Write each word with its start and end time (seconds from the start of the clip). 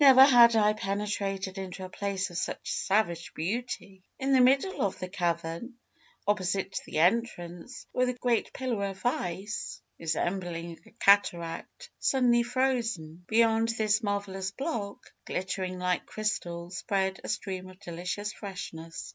Never 0.00 0.24
had 0.24 0.56
I 0.56 0.72
penetrated 0.72 1.58
into 1.58 1.84
a 1.84 1.90
place 1.90 2.30
of 2.30 2.38
such 2.38 2.72
savage 2.72 3.34
beauty. 3.34 4.02
In 4.18 4.32
the 4.32 4.40
middle 4.40 4.80
of 4.80 4.98
the 4.98 5.08
cavern, 5.10 5.74
opposite 6.26 6.80
the 6.86 6.98
entrance, 7.00 7.86
was 7.92 8.08
a 8.08 8.14
great 8.14 8.54
pillar 8.54 8.86
of 8.86 9.04
ice, 9.04 9.82
resembling 9.98 10.80
a 10.86 10.92
cataract 10.92 11.90
suddenly 11.98 12.42
frozen. 12.42 13.26
Beyond 13.28 13.68
this 13.76 14.02
marvellous 14.02 14.50
block, 14.50 15.12
glittering 15.26 15.78
like 15.78 16.06
crystal, 16.06 16.70
spread 16.70 17.20
a 17.22 17.28
stream 17.28 17.68
of 17.68 17.78
delicious 17.80 18.32
freshness. 18.32 19.14